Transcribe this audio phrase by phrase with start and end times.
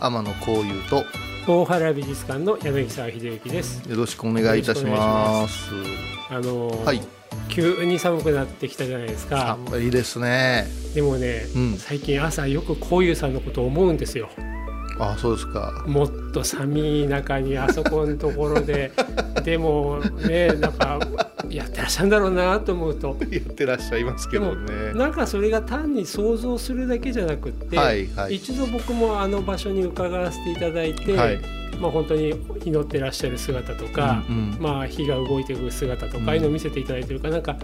[0.00, 1.04] 天野幸雄と
[1.46, 3.82] 大原美術館の柳沢秀幸です。
[3.88, 5.70] よろしくお願いいたします
[6.30, 7.02] あのーはい
[7.48, 9.58] 急に寒くなってきたじゃないですか。
[9.70, 14.30] 寒いですねでもね、うん最近朝よくこういうさんのことを思うんですよ。
[15.00, 15.84] あそうですか。
[15.86, 18.92] もっと寒い中にあそこのところで、
[19.44, 20.98] でもねなんか
[21.48, 23.16] やってらっしゃるんだろうなと思うと。
[23.30, 24.92] やってらっしゃいますけどね。
[24.94, 28.36] なんかそれが単に想像するだけじゃなくって、はいはい。
[28.36, 31.40] 一度僕もあの場所に伺わせていただいて、はい。
[31.80, 34.62] まあ、本当に祈ってらっしゃる姿とか、うんうん。
[34.62, 37.56] まあ、火が動いていく姿とうんかああいうのを見せていただいてるからなんか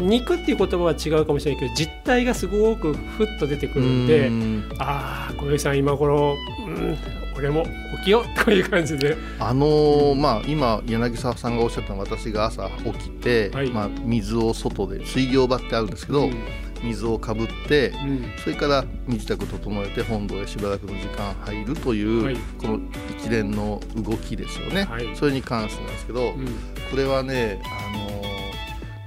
[0.00, 4.68] 肉っていう言葉は違うかもしれないけど実態がすごくふっと出てくるんでうん。
[4.78, 6.96] ああ小林さん今頃、うん、
[7.36, 7.64] 俺も
[7.98, 13.70] 起きようという感じで、あのーまあ今柳沢さんがおっしゃった私が朝起きて、はい。
[13.70, 16.34] まあ、水を外で水行場ってあるんですけど、うん。
[16.82, 18.24] 水をかぶってうん。
[18.42, 22.36] それから身支度整えて本堂へしばらくの時間入るという、はい。
[22.58, 22.80] この
[23.18, 25.14] 一連の動きですよね、はい。
[25.14, 26.46] それに関してなんですけど、うん。
[26.90, 28.09] これはね、あのー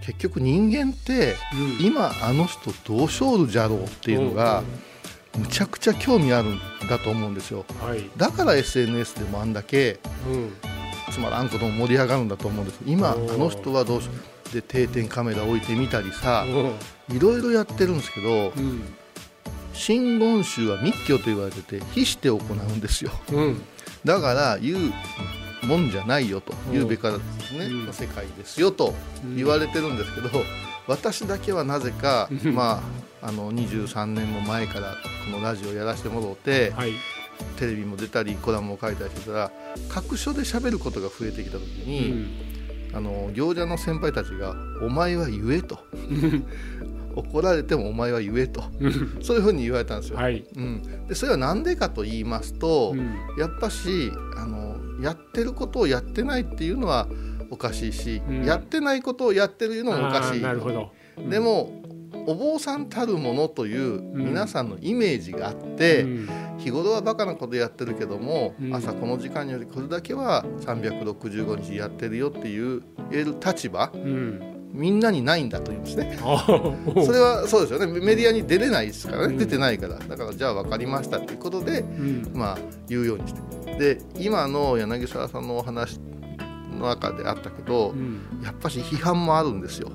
[0.06, 1.86] 結局人間ってうん。
[1.86, 4.62] 今あの人どうしょるじゃろうっていうのが
[5.38, 6.60] むちゃくちゃ興味あるん
[6.90, 7.66] だと思うんですよ。
[7.82, 8.10] はい。
[8.18, 10.54] だから SNS でもあんだけうん。
[11.12, 14.10] つまらんことも盛り上がるんだと思うんです今あの人はどうし
[14.54, 17.16] で定点カメラ置いてみたりさうん。
[17.16, 18.84] いろいろやってるんですけどうん。
[19.74, 23.12] 真言宗は密教と言われてて非して行うんですよ。
[23.32, 23.62] うん。
[24.06, 24.94] だから言う
[25.66, 27.94] もんじゃないよとうん言うべからですね、うん。
[27.94, 28.94] 世界ですよと
[29.36, 30.30] 言われてるんですけど、
[30.88, 32.56] 私だけはなぜか、うん。
[32.56, 32.84] ま
[33.22, 36.94] あ、あの23年も前からこのラジオやらせてもらって、はい。
[37.58, 39.52] テレビも出たりコラムを書いたりしてたら
[39.90, 42.28] 各所で喋ることが増えてきた時うに、ん。
[42.94, 45.80] あの行者の先輩たちが「お前は言え」と
[47.16, 48.64] 「怒られてもお前は言え」と。
[48.80, 49.18] うん。
[49.22, 50.18] そういうふうに言われたんですよ。
[50.18, 50.46] はい。
[50.56, 53.00] うん、でそれは何でかと言いますと、うん。
[53.38, 54.63] やっぱしあの
[55.02, 57.08] やってることをやってないっていうのは
[57.50, 58.46] おかしいし、うん。
[58.46, 60.42] やってないことをやってるのもおかしい。
[60.42, 60.92] なるほど。
[61.30, 61.82] でも
[62.26, 66.30] お坊さんたるものという皆さんのイメージがあって、うん。
[66.58, 68.76] 日頃はバカなことやってるけども、うん。
[68.76, 76.18] 朝この時間によりこれだけは365日やってるよっていう言える立場うんみんなにないんだというんですね。
[76.20, 77.86] それはそうですよね。
[77.86, 79.38] メディアに出れないですからね、うん。
[79.38, 80.00] 出てないから。
[80.00, 82.32] だからじゃあ分かりましたということでうん。
[82.34, 82.58] まあ、
[82.88, 83.42] 言うようにして。
[83.78, 86.00] で今の柳沢さんのお話
[86.80, 88.20] の中であったけど、うん。
[88.44, 89.92] やっぱし批判もあるんですよ。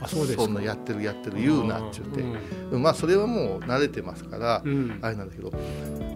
[0.00, 0.46] あそうですか。
[0.46, 2.22] んなやってるやってる言うなっちゅうて
[2.70, 2.82] う、ん。
[2.82, 4.98] まあそれはもう慣れてますから、うん。
[5.02, 5.52] あれなんだけど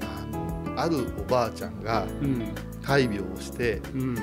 [0.00, 2.42] あのあるおばあちゃんがうん。
[2.86, 4.14] 大病をしてうん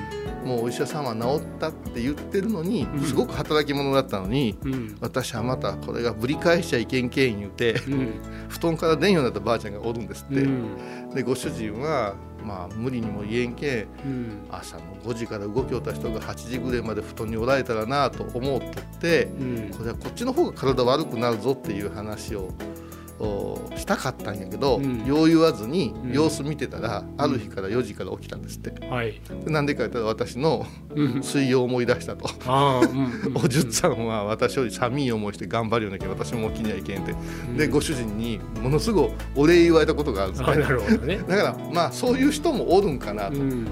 [0.44, 3.00] もうお医者さんは治ったって言ってるのに、うん。
[3.00, 4.96] すごく働き者だったのにうん。
[5.00, 8.20] 私はまたこれがぶり返しちゃいけんけん言うてうん。
[8.48, 11.10] 布団から出んようになったばあちゃんがおるんですって、うん。
[11.14, 12.14] でご主人は
[12.44, 14.46] まあ無理にも言えんけんうん。
[14.50, 19.70] 朝の5時から動きおった人が8時ぐらいまで布団におられたらなと思うとってうん。
[19.76, 22.52] これはこっちの方が体悪くなるぞっていう話をお
[23.76, 25.04] したかったんやけど、うん。
[25.04, 26.12] よう言わずにうん。
[26.12, 28.86] 様子見てたら、ある日から4時から起きたんですって。
[28.86, 29.20] はい。
[29.44, 31.22] でなんでか言ったら私のうん。
[31.22, 32.28] 水曜を思い出したと。
[33.34, 37.14] おじゅっさんは私より寒い思いして頑張るようなけど私も起きにはいけんって、
[37.56, 41.20] でご主人にものすごいお礼言われたことがあるんですねあなるほどね。
[41.28, 43.66] だからまあそういう人もおるんかなと、うん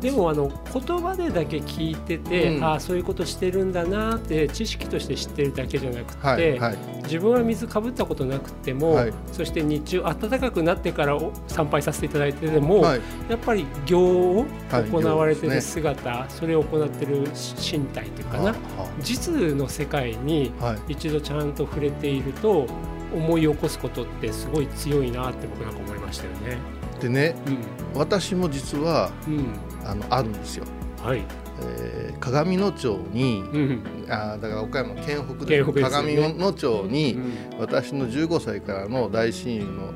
[0.00, 2.64] でもあの言葉でだけ聞いてて、うん。
[2.64, 6.78] ああそういうことしてるんだなって知識として知ってるだけじゃなくて、はいはい。
[7.04, 9.12] 自分は水かぶったことなくても、はい。
[9.32, 13.00] そして日中暖かくなってからお参拝させていただいてでも、はい。
[13.28, 18.54] やっぱり行をはい行われてる行です姿、それを行ってる身体というかなは
[19.00, 20.52] 実の世界に
[20.88, 22.66] 一度ちゃんと触れていると
[23.14, 26.58] 思い起こすことってすごい強いなって僕なんか思いましたよね。
[27.00, 27.58] でねうん。
[27.98, 29.48] 私も実はうん
[29.84, 30.64] あのあるんですよ、
[31.02, 31.24] はい。
[31.62, 33.82] えー鏡野町にうん。
[34.08, 35.90] あーだから岡山の県北県北でね。
[35.90, 37.58] 鏡野町に、うん。
[37.58, 39.92] 私の15歳からの大親友の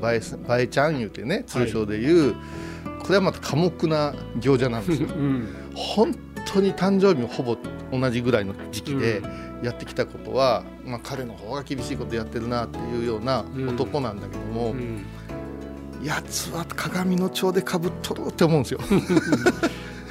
[0.00, 2.34] バエさバエちゃん言うてね通称で言う、
[3.02, 5.08] これはまた寡黙な行者なんですよ。
[5.14, 5.48] うん。
[5.74, 6.14] 本
[6.52, 7.56] 当に誕生日もほぼ
[7.92, 9.22] 同じぐらいの時期で
[9.62, 15.04] やってきたことは、まあ、彼の方が厳しいことやってるなっていうような男なんだけども、うん
[16.02, 18.80] やつは鏡野町でかぶっとるって思うんですよ。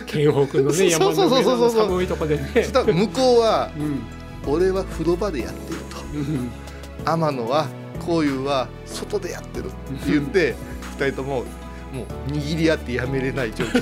[0.08, 2.44] 県北のね山の上の寒いとこでね。
[2.54, 4.02] 向こうはうん
[4.54, 5.98] 俺は風呂場でやってると。
[6.14, 6.50] うん
[7.04, 7.68] 天野は
[8.06, 9.76] こういうは外でやってるって
[10.12, 10.56] 言って
[11.00, 11.44] 二人とも
[11.92, 13.80] もう握り合ってやめれない状況。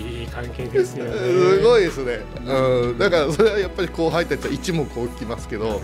[0.00, 1.12] いい関係ですよね。
[1.12, 5.80] すいごいですね、うん、だからそれはやっぱり後輩たちは一目置きますけど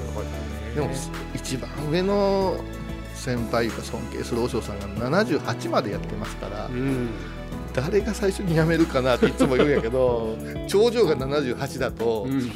[0.75, 0.91] でも
[1.35, 2.57] 一番上の
[3.17, 7.09] 先輩が尊敬する和尚さんが78までやってますからうん。
[7.75, 10.37] 誰が最初に辞めるかなっていつも言うんやけど
[10.69, 12.51] 頂上が78だと、うん。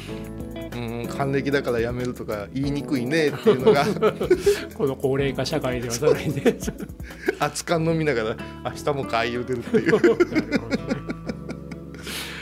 [0.73, 3.85] うん、還暦だから辞めるとか言いにくいねっていうのが
[4.73, 6.57] この高齢化社会ではさらにね。
[7.39, 9.99] 熱燗飲みながら明日もかい言うてるっていう。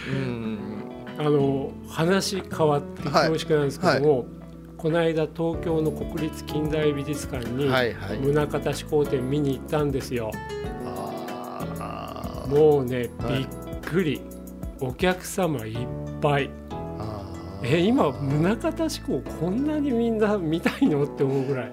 [0.10, 0.60] うん。
[1.18, 4.26] あの話変わって恐縮なんですけども、
[4.80, 10.32] この間東京の国立近代美術館に宗像志功展見に行ったんですよ。
[12.48, 13.40] もうねはい。
[13.40, 13.48] びっ
[13.82, 14.22] くり、
[14.80, 15.78] お客様いっ
[16.22, 16.50] ぱい。
[17.62, 21.04] え今宗像志功こんなにみんな見たいの？
[21.04, 21.72] って思うぐらい。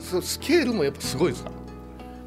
[0.00, 1.52] そうスケールもやっぱすごいですか？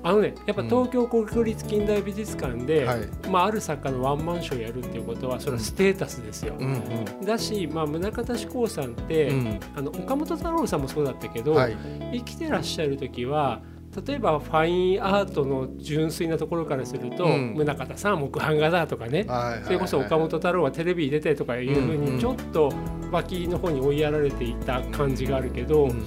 [0.06, 3.00] あのねやっぱうん東京国立近代美術館で、はい。
[3.28, 6.54] まあ、ある作家のワンマンショーやるっていうことはそれはステータスですよ。
[6.60, 9.40] うんだし、まあ、宗像志功さんって、うん。
[9.40, 11.76] うんあの岡本太郎さんもそうだったけど、はい。
[12.14, 13.62] 生きてらっしゃる時は
[14.06, 17.56] 例えばファインアートの純粋なところからすると、うん。
[17.56, 19.26] 宗像さんは木版画だとかね、
[19.64, 22.72] それこそ岡本太郎はテレビに出てとかいうふううんうんにちょっと
[23.12, 26.04] 脇の方に追いやられていた感じがあるけど、うん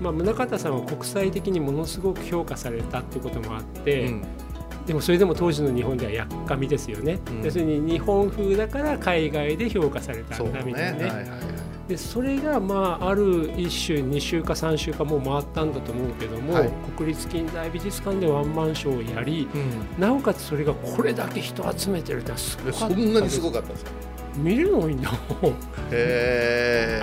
[0.00, 4.22] まあ、宗像さんは国際的にものすごく評価されたっていうこともあって、うん。
[4.86, 7.42] でもそれでも当時の日本ではやっかみですよね、うん。
[7.42, 11.04] 要するに日本風だから海外で評価されたんねだみたいなね。
[11.06, 11.38] はいはいはい。
[11.88, 16.70] でそれがまあある一週2週か3週かもう回ったんだと思うけども、はい。
[16.96, 20.00] 国立近代美術館でワンマンショーをやりうん。
[20.00, 23.90] なおかつそれがこれだけ人集めてるってのはすごえかったそんなにすごかったんですか？
[24.36, 25.14] 見るの多いんだあ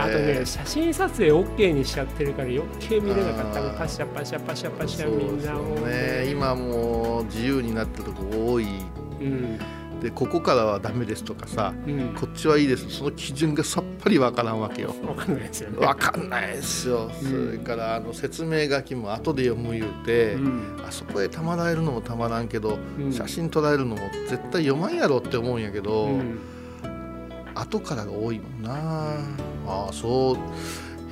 [0.07, 3.61] とね写真撮影 OK にしちゃってるから余計見れなかった。
[3.81, 8.65] パシャパシャパシャパシャみんなもうね今もう自由になってるとこ多い
[9.19, 9.59] うん
[10.01, 26.39] でここからはダメですとかさうんこっちはいいですその基準がさっぱりわからんわけよ分かんないですよねわかんないですよ、うんそれからあの説明書きも後で読む言うて、うんあそこへたまらえるのもたまらんけど、うん写真捉えるのも絶対読まんやろって思うんやけど、うん
[27.55, 28.73] 後からが多いもんな。
[29.67, 30.35] ああそう。
[30.35, 30.39] へ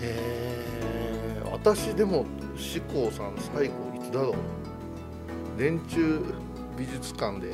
[0.02, 2.26] え私でも
[2.56, 5.60] 志功さん最後いつだろう。
[5.60, 6.20] 電柱
[6.78, 7.54] 美術館で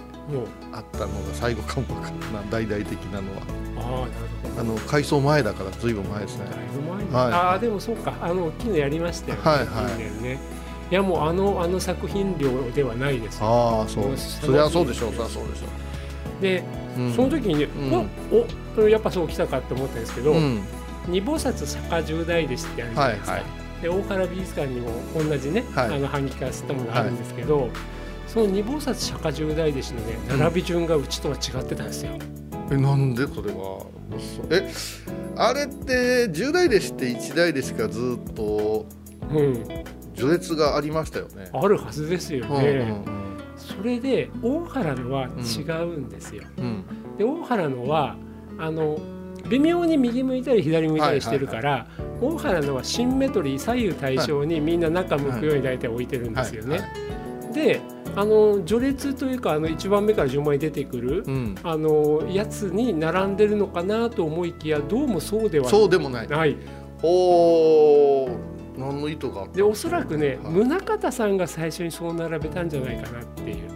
[0.72, 2.66] あったのが最後かもわかんない。
[2.68, 3.42] 大々的なのは。
[3.78, 4.12] ああなる
[4.44, 4.62] ほど。
[4.62, 6.46] あの改装前だからずいぶん前ですね。
[6.46, 7.34] だいぶ前に、はい。
[7.34, 8.14] ああでもそうか。
[8.22, 9.98] あの大きいのやりましたよね、はいはい。
[10.22, 10.40] ね。
[10.92, 13.48] いやもうあのあの作品量ではないですよ。
[13.48, 14.16] ああそう。
[14.16, 15.14] そりゃそうでしょう。
[15.14, 15.66] そりゃそうでしょ
[16.40, 16.85] で、う、うん、
[17.16, 18.10] その時にね、うん。
[18.78, 20.62] おおやっぱそう来たかって思ったんですけど、うん。
[21.08, 23.48] 二菩薩釈迦十大弟子ってあるじゃないですか、はいは
[23.82, 25.96] で大原美術館にも同じね、はい。
[25.96, 27.70] あの版木から吸ったものがあるんですけど、
[28.26, 32.14] その二菩薩釈迦十大弟子のね並び順がうちとは違ってたんですよ、
[32.72, 33.86] えなんでそれは？
[34.50, 34.72] え
[35.36, 38.86] あれって10代弟子って1代弟子がずっと
[39.30, 39.64] うん、
[40.16, 41.50] 序列がありましたよね。
[41.52, 42.96] あるはずですようんね、
[43.66, 46.44] それで大原のは違うんですよ、
[47.18, 48.16] で大原のは
[48.58, 48.98] あの
[49.50, 51.88] 微妙に右向いたり左向いたりしてるから、
[52.22, 56.70] 大原のはシンメトリー左右対称にみんな中向くように大体置いてるんですよね。
[56.70, 56.80] はい。
[56.80, 56.88] は
[57.52, 57.54] い。
[57.54, 57.82] で
[58.16, 61.56] あの序列というかあの1番目から順番に出てくる、うん。
[61.64, 66.28] あのやつに並んでるのかなと思いきやどうもそうではそうでもない。
[66.28, 66.56] ない。
[67.04, 73.70] おー何の意図がでおそらくね、はい宗像さんが最初にそう並べたんじゃないかなっていう。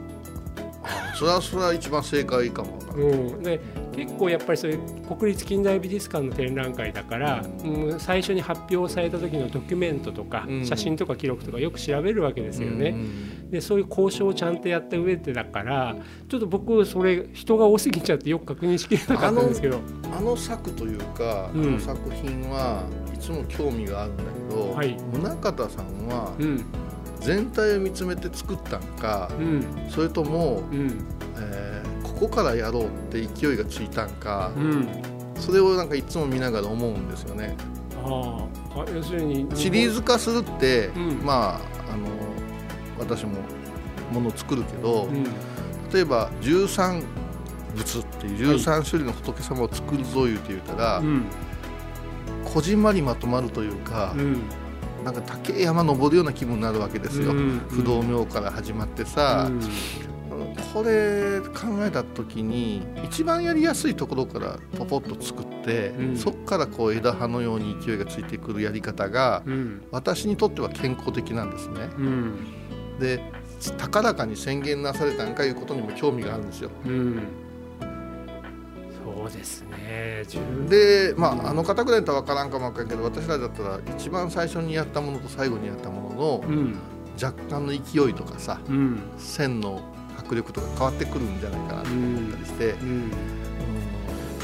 [0.84, 2.80] あそれはそれは一番正解かも。
[2.96, 3.60] うん、で
[4.00, 4.80] 結構やっぱりそういう
[5.16, 10.66] 国立近代美術館の展覧会だから、うん、最初に発表された時のドキュメントとか、うん。
[10.66, 12.90] 写真とか記録とかよく調べるわけですよね。
[12.90, 15.96] うんでそういう交渉をちゃんとやった上でだから
[16.28, 19.80] ちょっと僕それ人が多すぎちゃってよく確認しきれなかったんですけど。
[20.16, 21.64] あの作というか、うん。
[21.64, 24.96] あの作品はいつも興味があるんだけど、はい。
[25.14, 26.66] 宗像さんはうん。
[27.22, 29.66] 全体を見つめて作ったんかうん。
[29.90, 31.06] それとも、うん。
[31.38, 31.49] えー
[32.20, 34.88] ここからやろうって勢いがついたんかうん。
[35.36, 37.56] それをなんかいつも見ながら思うんですよね。
[38.04, 38.46] あ
[38.76, 38.82] あ。
[38.82, 41.22] あ要するにシリーズ化するって、うん。
[41.24, 42.08] まああの
[43.00, 43.40] 私も
[44.12, 45.24] ものを作るけど、うん。
[45.94, 47.04] 例えば13
[47.76, 51.24] 仏っていう13種類の仏様を作るぞいうて言うたら、うん。
[52.44, 54.42] こじんまりまとまるというか、うん。
[55.06, 57.62] なんか竹山登るような気分になるわけですよ、うん。
[57.70, 59.62] 不動明から始まってさ、うん
[60.74, 66.18] これ考えた時に一番やりやすいところからポポッと作って、うん。
[66.18, 69.82] そこからこう枝葉のように勢いがついてくるやり方が、うん。
[69.92, 71.90] 私にとっては健康的なんですね。
[71.98, 73.00] うん。
[73.00, 73.22] で
[73.78, 76.70] 高らかに宣言なされたんかいうことにも興味があるんですよ。
[76.86, 77.22] うん。
[79.04, 80.24] そうですね。
[80.28, 86.76] 十でまああの方ぐらいだったら分からんかも分からんけど私らだったら一番最初にやったものと最後にやったもののうん。
[87.22, 89.02] 若干の勢いとかさうん。
[89.18, 89.82] 線の
[90.20, 92.72] 迫力とか変わってくるんじゃないかなと思ったりして。
[92.72, 93.12] うん。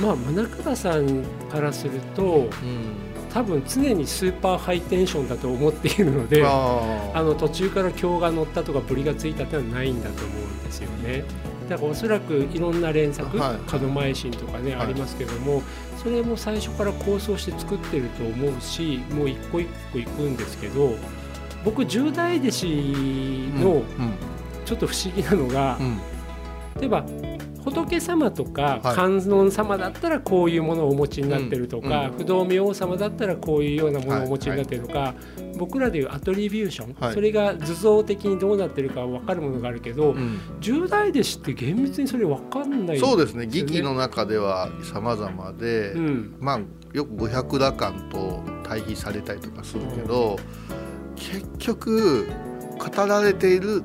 [0.01, 3.05] まあ宗像さんからするとうん。
[3.35, 11.25] 多分常にスーパーハイテンションだと思っているのでああの途中から強が乗ったとかブリがついたってのはないんだと思うんですよね。
[11.67, 13.79] だからおそらくいろんな連作、はい。
[13.79, 14.87] 門前神とかね、はい。
[14.87, 15.63] ありますけども
[16.01, 20.95] それも最初から構想して作ってると思うしもう一個一個いくんですけど
[21.65, 22.65] 僕十大弟子
[23.55, 23.83] のうん
[24.65, 25.97] ちょっと不思議なのが、うん。
[26.79, 27.05] 例えば
[27.63, 28.95] 仏様とかはい。
[28.95, 32.11] 観音様だったらこういうものをお持ちになってるとか、うん。
[32.17, 35.15] 不動明王様だったらこういうようなものをお持ちになってるとか、
[35.57, 37.13] 僕らでいうアトリビューション、はい。
[37.13, 40.39] それが図像的にどうなってるか分かるものがあるけど、うん。
[40.59, 43.47] 十大弟子って厳密にそれ分かんないそうですね。
[43.47, 46.35] 劇の中では様々で、うん。
[46.39, 46.59] まあ
[46.93, 50.37] よく五百羅漢と対比されたりとかするけど、
[51.15, 52.27] 結局
[52.77, 53.81] 語られている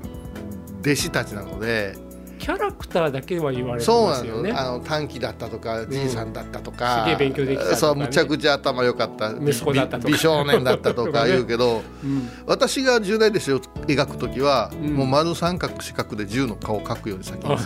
[0.80, 1.96] 弟子たちなので
[2.40, 4.50] キャラクターだけは言われてそうなますよね。
[4.50, 7.76] のあの短期だったとかじいさんだったとか、すげえ勉強できたとかね。
[7.76, 9.30] そうむちゃくちゃ頭良かった。
[9.32, 10.06] 息子だったとか。
[10.08, 12.30] 美美少年だったとか 言うけどうん。
[12.46, 14.94] 私が十代弟子を描く時は、うん。
[14.94, 17.58] もう丸三角四角で十の顔を描くように先あ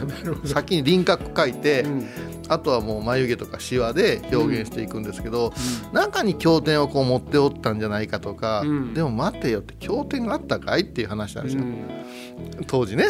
[0.43, 2.07] に先に輪郭描いて、うん。
[2.49, 5.53] あとはもう眉毛とかシワで表現していくんですけど、
[5.93, 8.93] 中に経典をこう持っておったんじゃないかとか、うん。
[8.93, 12.65] でも待てよって経典があったかいっていう話なんですよ、うん。
[12.67, 13.05] 当時ね。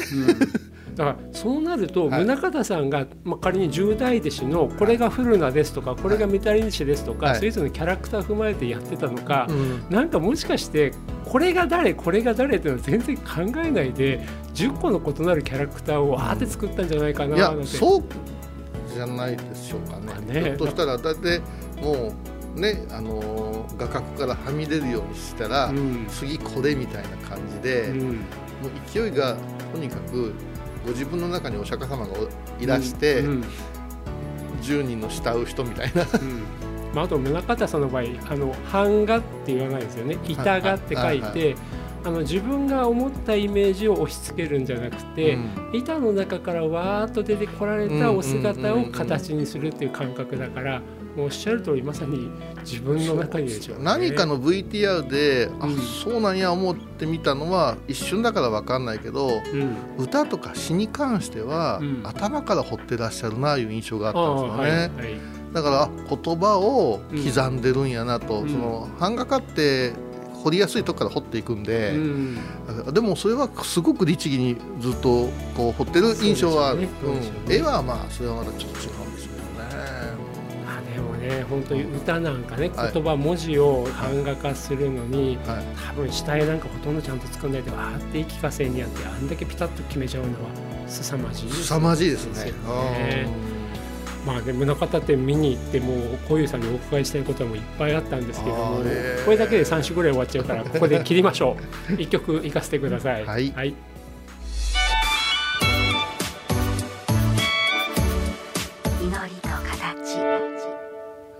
[0.94, 2.24] だからそうなると、はい。
[2.24, 7.36] 宗像さんが、まあ、仮に十大弟子のこれが古名ですとか、これが御足主ですとか、はい。
[7.36, 9.86] それぞれのキャラクター踏まえてやってたのか、うん。
[9.90, 10.92] なんかもしかして
[11.24, 14.20] これが誰これが誰っていうのは全然考えないで
[14.54, 17.66] 10個の異なるキャラクターをわーって作ったんじゃないかななんて。
[17.66, 18.04] そう
[18.94, 20.40] じゃないでしょうかね。
[20.40, 20.42] ね。
[20.42, 21.40] ひょっとしたらだって
[21.82, 22.12] も
[22.56, 26.06] うねあのー画角からはみ出るようにしたら、うん。
[26.08, 28.24] 次これみたいな感じで、もううん
[28.92, 29.36] 勢いが
[29.72, 30.32] とにかく
[30.84, 32.14] ご自分の中にお釈迦様が
[32.60, 33.44] いらして、うんうん。
[34.62, 36.02] 10人の慕う人みたいな。
[36.02, 36.42] うん。
[36.94, 40.16] まあ、あと宗像さんの場合あの版画って言わないですよね。
[40.28, 41.56] 板画って書いて
[42.04, 45.70] あの自分が思ったイメージを押し付けるんじゃなくて、うん。
[45.72, 50.82] 板の中からわーっと出てこられたお姿を形にするっていう感覚だから
[51.16, 52.28] もうおっしゃる通りまさに
[52.64, 53.85] 自分の中にでしょうね。
[53.85, 55.78] 何かの VTR で、あうん。
[55.78, 59.76] そうなんや思ってみたのは一瞬だから分かんないけどうん。
[59.99, 62.00] 歌とか詩に関しては、うん。
[62.04, 64.90] 頭から掘ってらっしゃるないう印象がああったんですよね。
[64.97, 65.21] あはいはい。
[65.54, 68.49] だからあ言葉を刻んでるんやなと、うん。
[68.49, 69.92] その版画家って
[70.42, 72.38] 掘りやすいとこから掘っていくんで、うん。
[72.92, 76.83] でもそれはすごく律儀にずっとこう掘ってる印象はね。
[76.83, 76.88] ね。
[77.47, 77.52] うん。
[77.52, 79.03] 絵はまあそれはまたちょっと違う
[81.28, 82.92] ね本当に歌なんかねはい。
[82.92, 85.64] 言葉文字を版画化するのにはい。
[85.88, 90.50] 多分下絵なんかほとんどちゃんと作んないでわーって言い聞かせにやってあんだけピタッと決めちゃうのは
[90.86, 92.52] 凄まじいです凄まじいですね。
[94.26, 98.78] まあね宗像店見に行ってもうこういうさんにお伺いしたいことはもういっぱいあったんですけども
[99.24, 101.56] これだけで3週ぐらい終わっちゃうからここで切りましょ
[101.90, 101.94] う。
[102.00, 103.24] 一曲いかせてください。
[103.26, 103.52] はい。
[103.54, 103.74] はい、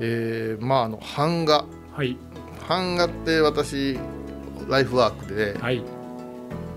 [0.05, 1.65] えーまああの版画。
[1.93, 2.17] はい。
[2.69, 3.99] 版画って私
[4.69, 5.83] ライフワークではい。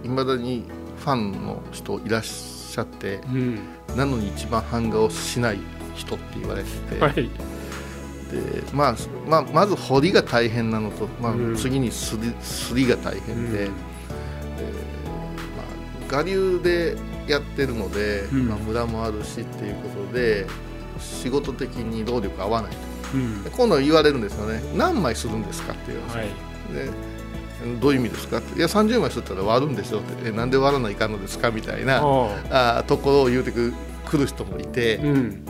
[0.03, 0.63] いまだに
[0.99, 3.59] ファンの人いらっしゃってうん。
[3.95, 5.59] なのに一番版画をしない
[5.95, 7.13] 人って言われてて、はい。
[7.15, 7.29] で
[8.73, 8.95] まあ、
[9.27, 11.55] まあまず彫りが大変なのと、まあうん。
[11.55, 13.71] 次にすりすりが大変で、うん。
[13.71, 13.73] ま
[16.11, 16.95] あ、我流で
[17.27, 18.47] やってるので、うん。
[18.49, 20.45] まあ、無駄もあるしっていうことで
[20.99, 22.77] 仕事的に労力合わないと
[23.13, 23.43] うん。
[23.43, 24.61] で今度は言われるんですよね。
[24.75, 26.27] 何枚するんですかっていう話、はい。
[26.73, 26.91] で
[27.81, 32.83] どういう意味ですか?」って「いや30枚すったら割るんでしょ」って「えなんで割らないかんのですか?」みたいなああ。
[32.87, 33.73] ところを言うてく
[34.09, 35.41] 来る人もいて、うん。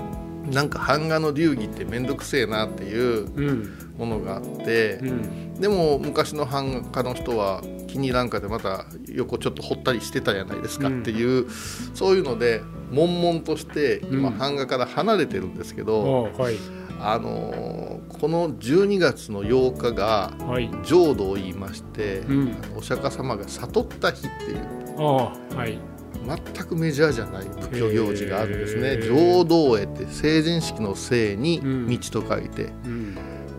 [0.51, 3.73] なんか版画の流儀って面倒くせえなっていううん。
[3.97, 5.59] ものがあってう、ん。
[5.59, 11.47] でも昔の版画家の人は気に入らんかでまた横ちょっと掘ったりしてたじゃないですかっていう、
[11.93, 12.61] そういうので
[12.91, 14.37] 悶々として今うん。
[14.37, 16.55] 版画から離れてるんですけど、おはい
[16.99, 17.87] あのー
[18.19, 20.71] この12月の8日がはい。
[20.83, 22.55] 浄土を言いまして、うん。
[22.75, 24.97] お釈迦様が悟った日っていう。
[24.97, 25.77] はい。
[26.25, 29.01] 全くメジャーじゃない仏教行事があるんですね。
[29.03, 31.87] 浄土絵って成人式の聖にうん。
[31.87, 33.17] 道と書いて、うん。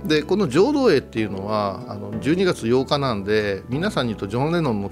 [0.09, 4.91] でこの浄土絵っていうのはあの12月8日なんで皆さんに言うとジョン・レノンの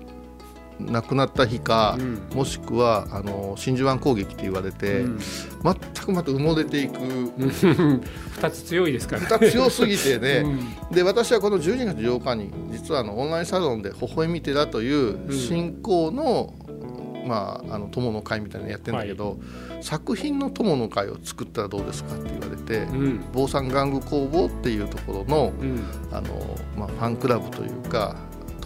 [0.80, 2.22] 亡くなった日か、うん。
[2.34, 5.18] もしくはあの真珠湾攻撃って言われて、うん。
[5.18, 6.98] 全くまた埋もれていく。
[8.36, 9.22] 二つ強いですから。
[9.22, 10.42] また強すぎてね、
[10.90, 10.94] うん。
[10.94, 16.52] で私はこの12月8日に実はあのオンラインサロンで「微笑み寺」という信仰の,、
[17.26, 19.38] まあ、あの友の会みたいなのやってるんだけど、
[19.80, 23.24] 作品の友の会を作ったらどうですかって言われて、うん。
[23.32, 25.84] 坊さん玩具工房っていうところのうん。
[26.12, 26.28] あの、
[26.76, 28.16] まあ、ファンクラブというか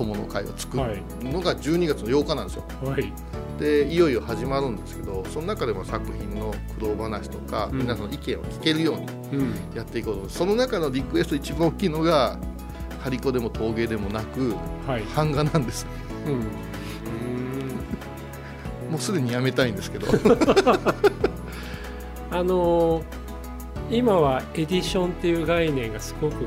[0.01, 1.03] 友の会を作るはい。
[1.23, 2.65] のが12月の8日なんですよ。
[2.85, 3.13] はい。
[3.59, 7.79] でいよいよ始まるんですけどその中でも作品の苦労話とか、うん。
[7.81, 9.07] 皆さんの意見を聞けるように
[9.39, 9.55] うん。
[9.77, 10.21] やっていこうと。
[10.21, 12.39] 思いますその中のリクエスト一番大きいのが
[13.01, 14.55] ハリコでも陶芸でもなく
[14.87, 15.03] はい。
[15.15, 15.87] 版画なんです。
[16.27, 16.33] うん。
[16.33, 16.41] うん。
[18.93, 20.07] もうすでにやめたいんですけど。
[22.31, 23.05] あのー
[23.93, 26.47] 今はエディションっていう概念がすごく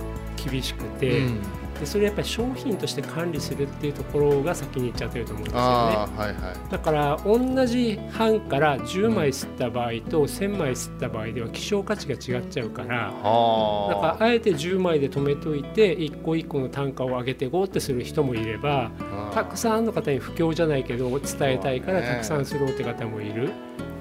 [0.50, 1.40] 厳しくて、うん
[1.84, 5.66] でそれやっぱり商品として管理するっていうところが先に行っちゃってると思うんですよね。
[5.66, 6.72] はいはい。
[6.72, 13.88] だから同じ版から10枚吸った場合と1000枚吸った場合では希少価値が違っちゃうからあ。
[13.90, 18.90] だからあえて10枚で止めといて一個一個の単価を上げていこうってする人もいれば
[19.34, 23.52] たくさんの方に不況じゃないけど伝えたいからたくさんするって方もいる。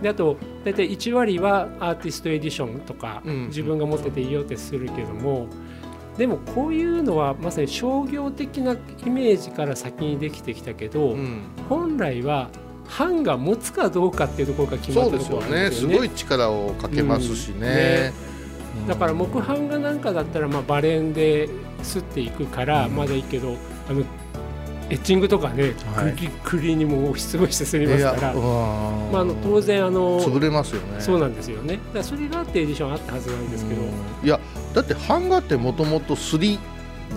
[0.02, 3.46] であと大体1割はアーティストエディションとかうん。
[3.48, 5.48] 自分が持ってていいよってするけども
[6.16, 11.42] でもこういうのはまさに商業的なイメージから先にできてきたけどうん。
[11.68, 12.50] 本来は
[12.98, 15.94] 版が持つかどうかっていうところが決まそうですよったところですよね。
[15.94, 17.60] すごい力をかけますしうん。
[17.60, 17.68] ね。
[17.68, 21.48] ねうんだから木版画なんかだったらまあバレンで
[21.82, 22.96] 吸っていくからうん。
[22.96, 23.56] まだいいけど、
[23.88, 24.02] あの
[24.90, 26.12] エッチングとかね、はい。
[26.12, 31.00] クリクリにもうすごいしてすりますから、まあ、あの当然あの潰れますよね。
[31.00, 31.74] そうなんですよね。
[31.74, 33.88] だからそれがあってエディションあったはずなんですけど、うん。
[34.26, 34.38] いや
[34.74, 36.58] だって版画ってもともとすり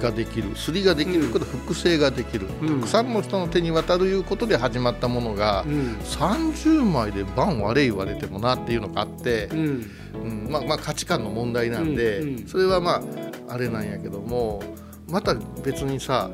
[0.01, 0.55] ができる。
[0.55, 1.29] すりができる。
[1.29, 2.79] こと複製ができる、うん。
[2.81, 5.97] たくさんの人の手に渡るいうことで始まったものが、うん。
[5.99, 9.91] 30枚で番悪い言われてもなっていうのがあってう、ん。
[10.13, 10.47] うん。
[10.49, 12.47] まあ、まあ価値観の問題なんで、うんうん。
[12.47, 13.01] それはま
[13.47, 14.61] ああれなんやけども
[15.07, 16.29] また別にさ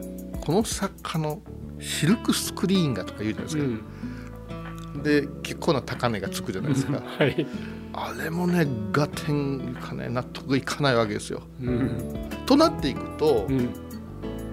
[0.46, 1.42] この作家の
[1.80, 5.04] シルクスクリーンがとか言うじゃないですか、うん。
[5.04, 7.02] で結構な高値がつくじゃないですか。
[7.06, 7.46] はい、
[7.94, 11.42] あれもね合点かね納得いかないわけですよ。
[11.62, 12.30] うん。
[12.46, 13.70] となっていくと、うん。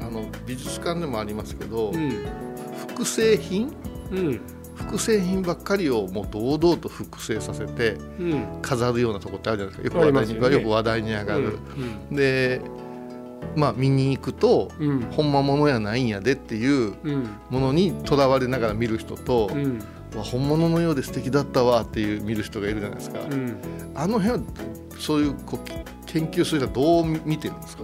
[0.01, 2.27] あの美術館でもありますけど、うん。
[2.89, 3.73] 複製品？
[4.11, 4.41] うん。
[4.75, 8.47] 複製品ばっかりをもう堂々と複製させてうん。
[8.63, 9.97] 飾るようなとこってあるじゃないですか。
[9.97, 11.59] よく話題に,、ねよく話題に上がる、
[12.11, 12.17] うん。
[12.17, 12.61] で
[13.55, 15.01] まあ見に行くとうん。
[15.13, 17.29] 本間物やないんやでっていううん。
[17.51, 19.81] ものにとらわれながら見る人と、うん
[20.17, 23.57] わ本物のようで素敵だったわっていう見る人がいるじゃないですか、うん。
[23.95, 24.47] あの辺は
[24.99, 25.69] そういうこう
[26.07, 27.83] 研究する人はどう見てるんですか？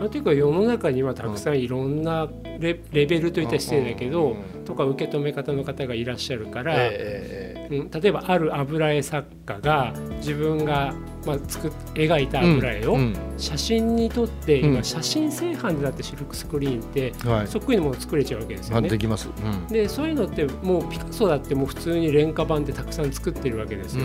[0.00, 10.94] まあというか世の中にはたくさんいろんなレレベルといったら失礼だけど、うんうんとか受け止め方の方がいらっしゃるから、ええうん、例えばある油絵作家が自分が、
[11.26, 14.74] まあ、作っ描いた油絵をうん写真に撮って、うん。
[14.74, 17.48] 今写真製版でだってシルクスクリーンってはい。
[17.48, 18.88] そっくりのもの作れちゃうわけですよね。
[18.88, 18.98] あで。
[18.98, 19.66] きます、うん。
[19.66, 24.04] でそういうのってもうピカソだってもう普通に廉価版でたくさん作ってるわけですよ。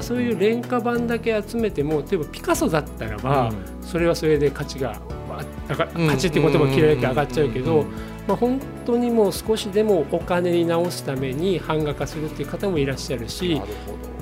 [0.00, 7.84] そういう廉価版だけ集めても例えばピカソだったらば、それはそれで価値がわ上がうん価値っていう言葉嫌いだけど上がっちゃうけど
[8.26, 13.60] まあ本当にもう少しでもお金に直すために版画化するっていう方もいらっしゃるし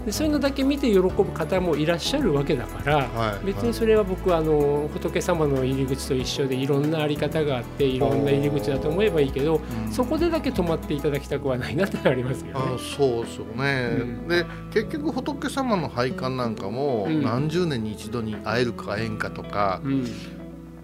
[0.05, 3.47] でそういうのだけ見て喜ぶ方もいらっしゃるわけだから、はい。
[3.47, 9.91] 別にそれは僕はあの仏様の入り口と一緒でいろんなあり方があっていろんな入り口だと思えばいいけど、うん。
[9.91, 12.79] そこでだけ止まっていただきたくはないなってありますよどあね。
[12.79, 14.29] そうですよね、うん。
[14.29, 17.23] で結局仏様の拝観なんかもうん。
[17.23, 20.07] 何十年に一度に会えるか会えんかとか、うん。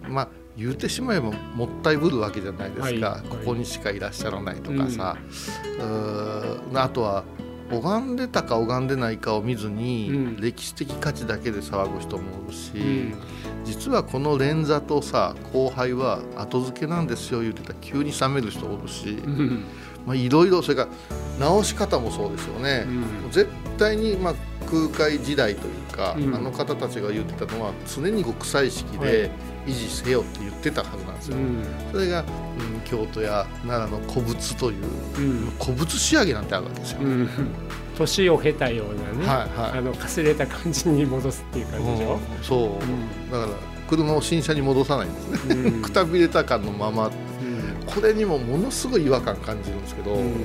[0.09, 0.29] まあ
[0.61, 3.29] 言ってしまえばもったいぶるわけじゃないですか、はい。
[3.29, 5.17] ここにしかいらっしゃらないとかさ、
[5.79, 6.79] うーん。
[6.79, 7.25] あとは
[7.71, 10.37] 拝んでたか拝んでないかを見ずに、うん。
[10.37, 13.15] 歴史的価値だけで騒ぐ人もいるし、うん。
[13.65, 19.65] 実はこの連座とさ後輩は後付けなんですよ言ってたら急に冷める人おるし、うん。
[20.07, 20.89] まあ、いろいろそれから
[21.39, 23.31] 直し方もそうですよね、うん。
[23.31, 24.35] 絶対に、まあ、
[24.67, 26.35] 空海時代というか、うん。
[26.35, 29.13] あの方たちが言ってたのは常に極彩色はい。
[29.13, 29.31] で
[29.67, 31.65] 維持せよって言ってたはずなんですよ、うん。
[31.93, 34.85] それが、うん、京都や奈良の古物という
[35.19, 35.51] うん。
[35.61, 37.29] 古物仕上げなんてあるわけですよ、うん。
[37.97, 39.79] 年を経たようなね、はいはい。
[39.79, 42.45] あのかすれた感じに戻すっていう感じでしょ、うん。
[42.45, 43.31] そう、ん。
[43.31, 45.83] だから車を新車に戻さないんですね、うん。
[45.83, 47.13] くたびれた感のままうん。
[47.87, 50.45] これにもものすごい違和感感じるんですけど、うん。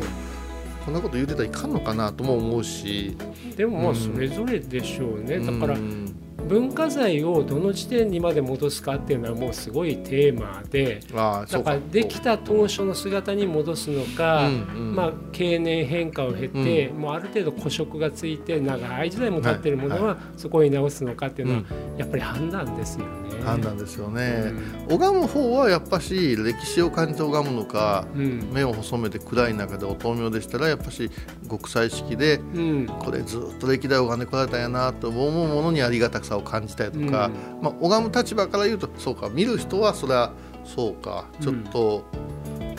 [0.85, 3.17] こんなこと言ってたらいかんのかなとも思うし。
[3.55, 3.95] でもまあうん。
[3.95, 11.71] それぞれでしょうね、だからうん文化財をどの時点にまで戻すかっていうのはもうすごいテーマでだか。
[11.71, 21.63] らできた当初の姿に戻すのか、まあ、経年変化を経て、もうある程度古色がついて長い時代も経ってるものはそこに直すのかっていうのは
[21.97, 23.25] やっぱり判断ですよね。
[23.45, 24.51] 判断ですよね、
[24.89, 28.49] うん拝む方はやっぱし歴史を感じて拝むのかうん。
[28.51, 31.09] 目を細めて暗い中でお灯明でしたらやっぱし
[31.49, 32.87] 極彩色でうん。
[32.87, 37.29] これずっと歴代拝んでこられたんやなと思うものにありがたさを感じたりとか、
[37.61, 40.33] まあ、拝む立場から言うとそうか見る人はそれは
[40.63, 42.03] そうかちょっと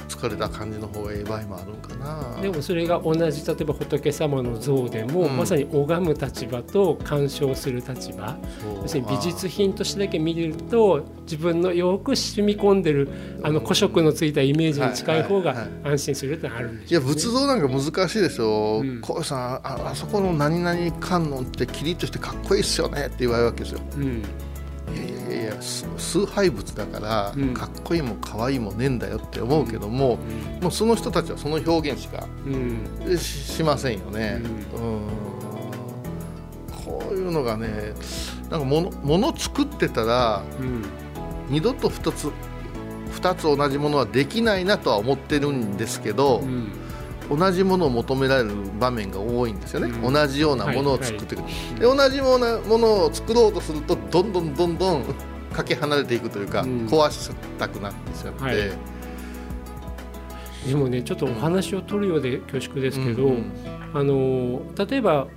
[0.09, 2.41] 疲れた感じの方がええ場合もあるんかな。
[2.41, 5.37] でもそれが同じ例えば仏様の像でも、うん。
[5.37, 8.37] まさに拝む立場と鑑賞する立場。
[8.83, 13.09] 要するに美術品としてだけ見ると自分のよく染み込んでる
[13.43, 17.15] あの古色のついたイメージに近い方が安心するってあるんでいやしょうね。
[17.15, 23.81] 仏像なんか難しいですようん「小、う、さんああそこの何々観音ってキリッとしてかっこいいっすよね」って言われるわけですよ。
[23.97, 24.05] うん。
[24.05, 24.27] いや
[25.61, 27.55] 崇拝物だから、うん。
[27.55, 30.19] かっこいいも可愛いもねえんだよって思うけども、
[30.61, 33.19] もうその人たちはその表現しかうん。
[33.19, 34.43] ししませんよね。
[34.75, 35.01] うん。
[36.85, 37.95] こういうのがね
[38.51, 40.85] なんか物物作ってたらうん。
[41.49, 42.31] 二度と2つ
[43.21, 46.69] 2つ同じものはできないなとは思ってるんですけど、うん。
[47.29, 50.13] 同じものを求められる場面が多いんですよね、うん。
[50.13, 51.43] 同じようなものを作っていく、
[51.81, 55.05] で同じようなものを作ろうとするとどんどんどんどん
[55.53, 56.87] かけ離れていくというか、うん。
[56.87, 58.57] 壊したくなってしまって、はい。
[60.69, 63.53] でもねちょっとお話を取るようで恐縮ですけど、うん。
[63.95, 65.29] あの例えば、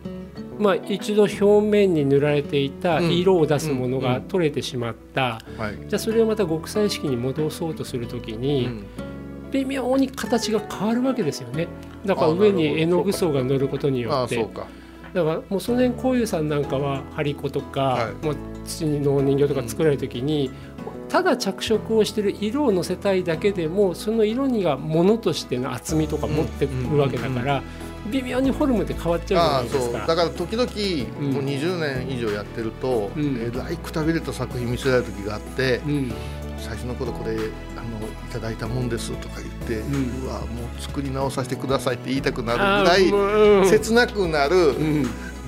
[0.58, 5.88] まあ、一度表面に塗られていた色を出すものが取れてしまった、はい。
[5.88, 8.86] じゃあそれをまた極彩色に戻そうとするときに、うん。
[9.52, 11.67] 微妙に形が変わるわけですよね。
[12.06, 14.17] だからあ上に絵の具層が乗ることによって。
[14.17, 14.67] ああそうか。
[15.13, 18.26] だからもうその辺こういうさんなんかは張り子とか、はい。
[18.26, 18.36] もう
[18.69, 20.51] 土のお人形とか作られる時に、
[21.10, 27.63] ただ着色をしてる色をのせたいだけでもその色にがものとしての厚みとか持ってくるわけだから、
[28.12, 30.08] 微妙にフォルムって変わっちゃうじゃないですか。
[30.08, 30.69] だから時々、
[31.19, 31.34] うん。
[31.34, 33.38] もう20年以上やってると、うん。
[33.38, 36.13] えらいくたびれた作品見せられる時があって、うん。
[36.58, 37.41] 最初の頃これあのい
[38.32, 40.45] ただいたもんですとか言って、ううんわも
[40.77, 45.05] う作り直させてくださいって言いたくなるぐあらい切なくなるうん。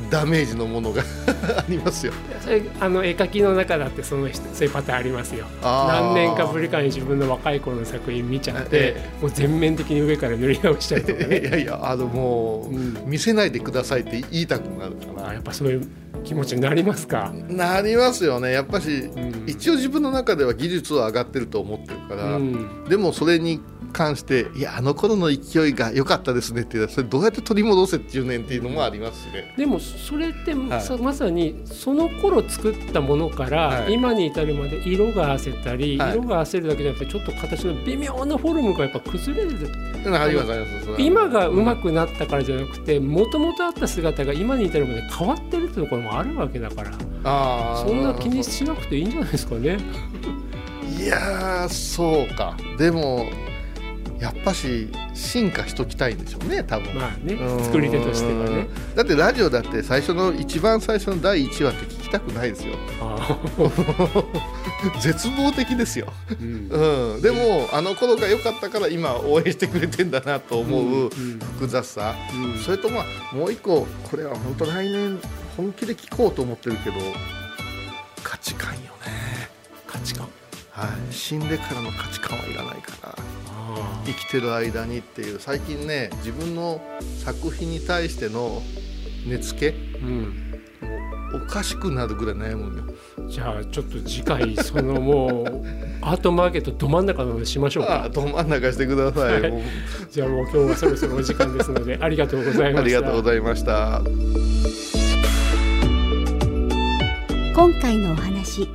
[0.10, 1.04] ダメージのものが
[1.58, 2.14] ありますよ。
[2.42, 5.46] それあの絵描きの中だってその人そういうパターンありますよ。
[5.62, 12.98] 何年かぶりかに自分の若い頃の作品見ちゃって、えもう全面的に上から塗り直したりとか いねやいやあのもう、うん。
[13.06, 15.88] 見せないでくださいって言いたくなるかあやらっぱそういう
[16.24, 18.52] 気持ちになりますか、なりますよね。
[18.52, 19.44] やっぱし、ん。
[19.48, 22.86] 一応自分の中では技術は上がってると思ってるから、うん。
[22.90, 23.60] でもそれに
[23.92, 29.54] 関していやあの頃の勢いが良かったですねってそれどうやって取り戻せっていうねんっていうのもありますしね。
[29.58, 31.04] でもそれってまさ,、はい。
[31.04, 33.94] まさにその頃作ったものから、はい。
[33.94, 36.12] 今に至るまで色があせたり、はい。
[36.14, 39.52] 色があせるだけじゃなくてちょっと形の微妙なフォルムがやっぱ崩れる。
[40.98, 46.92] 今が上手くなったからじゃなくてもともとあった姿が今に至るまで変わってるってところもあるわけだから
[47.24, 49.78] あーそんな気にしなくていいんじゃないですかね。
[51.00, 52.58] いやーそうか。
[52.78, 53.28] でも
[54.22, 57.64] やっぱし進化しときたいんでしょうね多分、まあねうん。
[57.64, 58.68] 作り手としてはね。
[58.96, 62.76] だってラジオだって最初の一番最初の第1話って聞きたくないですよ。
[63.02, 63.40] あ
[65.02, 66.46] 絶望的ですよ、ーう
[66.78, 67.16] ん。
[67.16, 72.60] うん、でもあの頃が良かったから今応援してくれてんだなと思ううん複雑さ、うん。
[72.60, 75.20] それとまあもう一個これは本当来年
[75.58, 76.96] 本気で聞こうと思ってるけど
[78.22, 79.50] 価値観よね。
[79.88, 80.28] 価値観。
[80.70, 81.14] はい。
[81.14, 83.10] 死んでからの価値観はいらないから。
[83.10, 83.41] あ
[84.06, 86.82] 生きてる間にっていう最近ね自分の
[87.24, 88.62] 作品に対しての
[89.28, 90.48] 根付けーうん
[91.34, 92.84] おかしくなるぐらい悩むんよ。
[93.30, 95.46] じゃあちょっと次回そのもう
[96.02, 98.04] アートマーケットど真ん中のでしましょうか。
[98.04, 99.64] あど真ん中してください、はい。
[100.12, 102.82] じゃあもう今日はそろそろお時間ですのでありがとうございました。
[102.82, 104.02] ありがとうございました。
[107.56, 108.68] 今回のお話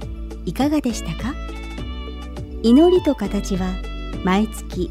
[0.47, 1.35] いかがでしたか？
[2.63, 3.75] 祈りと形は
[4.25, 4.91] 毎月